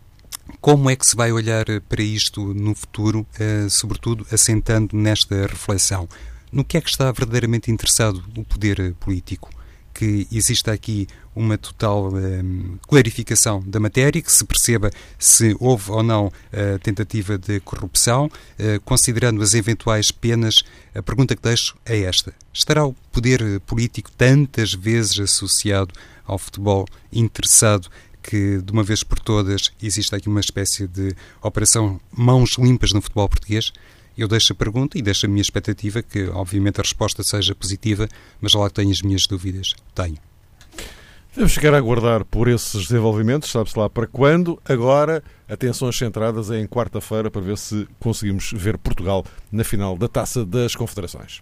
[0.61, 6.09] como é que se vai olhar para isto no futuro, uh, sobretudo assentando nesta reflexão?
[6.51, 9.51] No que é que está verdadeiramente interessado o poder político?
[9.99, 16.05] Que exista aqui uma total um, clarificação da matéria, que se perceba se houve ou
[16.05, 20.63] não uh, tentativa de corrupção, uh, considerando as eventuais penas,
[20.95, 25.93] a pergunta que deixo é esta: estará o poder político tantas vezes associado
[26.25, 27.91] ao futebol interessado
[28.23, 33.03] que, de uma vez por todas, existe aqui uma espécie de operação mãos limpas no
[33.03, 33.73] futebol português?
[34.19, 38.09] Eu deixo a pergunta e deixo a minha expectativa que, obviamente, a resposta seja positiva,
[38.41, 39.75] mas lá tenho as minhas dúvidas.
[39.95, 40.19] Tenho.
[41.33, 44.61] Devemos ficar a aguardar por esses desenvolvimentos, sabe-se lá para quando.
[44.65, 50.45] Agora, atenções centradas em quarta-feira para ver se conseguimos ver Portugal na final da Taça
[50.45, 51.41] das Confederações.